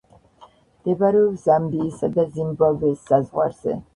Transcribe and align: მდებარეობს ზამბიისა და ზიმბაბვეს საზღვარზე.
მდებარეობს 0.77 1.43
ზამბიისა 1.49 2.11
და 2.17 2.27
ზიმბაბვეს 2.37 3.07
საზღვარზე. 3.13 3.79